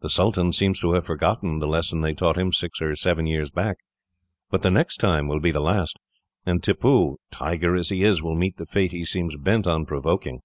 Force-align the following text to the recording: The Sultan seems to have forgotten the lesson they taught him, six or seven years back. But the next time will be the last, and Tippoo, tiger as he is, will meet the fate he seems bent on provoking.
The 0.00 0.08
Sultan 0.10 0.52
seems 0.52 0.80
to 0.80 0.94
have 0.94 1.06
forgotten 1.06 1.60
the 1.60 1.68
lesson 1.68 2.00
they 2.00 2.12
taught 2.12 2.36
him, 2.36 2.50
six 2.52 2.82
or 2.82 2.96
seven 2.96 3.28
years 3.28 3.52
back. 3.52 3.76
But 4.50 4.62
the 4.62 4.70
next 4.72 4.96
time 4.96 5.28
will 5.28 5.38
be 5.38 5.52
the 5.52 5.60
last, 5.60 5.96
and 6.44 6.60
Tippoo, 6.60 7.18
tiger 7.30 7.76
as 7.76 7.90
he 7.90 8.02
is, 8.02 8.20
will 8.20 8.34
meet 8.34 8.56
the 8.56 8.66
fate 8.66 8.90
he 8.90 9.04
seems 9.04 9.36
bent 9.36 9.68
on 9.68 9.86
provoking. 9.86 10.40